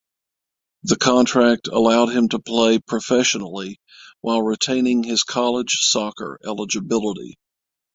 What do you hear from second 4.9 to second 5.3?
his